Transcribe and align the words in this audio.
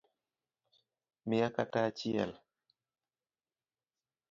Mia 1.29 1.49
kata 1.55 1.79
achiel 1.89 2.31